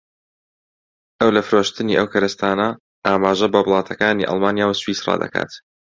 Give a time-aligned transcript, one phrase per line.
[1.19, 2.69] ئەو لە فرۆشتنی ئەو کەرستانە
[3.05, 5.51] ئاماژە بە وڵاتەکانی ئەڵمانیا و سویسڕا دەکات